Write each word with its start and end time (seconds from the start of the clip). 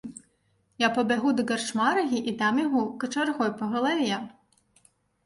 Я 0.83 0.87
пабягу 0.95 1.33
да 1.39 1.43
карчмарыхі 1.51 2.19
і 2.31 2.33
дам 2.39 2.55
яму 2.63 2.81
качаргой 3.05 3.51
па 3.61 3.69
галаве! 3.75 4.19